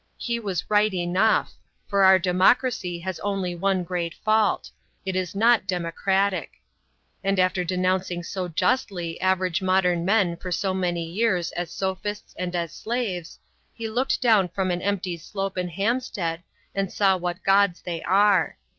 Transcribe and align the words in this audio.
He 0.17 0.39
was 0.39 0.67
right 0.67 0.91
enough; 0.91 1.53
for 1.87 2.03
our 2.03 2.17
democracy 2.17 2.97
has 3.01 3.19
only 3.19 3.53
one 3.53 3.83
great 3.83 4.15
fault; 4.15 4.71
it 5.05 5.15
is 5.15 5.35
not 5.35 5.67
democratic. 5.67 6.53
And 7.23 7.37
after 7.37 7.63
denouncing 7.63 8.23
so 8.23 8.47
justly 8.47 9.21
average 9.21 9.61
modern 9.61 10.03
men 10.03 10.37
for 10.37 10.51
so 10.51 10.73
many 10.73 11.05
years 11.05 11.51
as 11.51 11.69
sophists 11.69 12.33
and 12.35 12.55
as 12.55 12.73
slaves, 12.73 13.37
he 13.75 13.87
looked 13.87 14.19
down 14.23 14.49
from 14.49 14.71
an 14.71 14.81
empty 14.81 15.17
slope 15.17 15.55
in 15.55 15.67
Hampstead 15.67 16.41
and 16.73 16.91
saw 16.91 17.15
what 17.15 17.43
gods 17.43 17.83
they 17.83 18.01
are. 18.01 18.57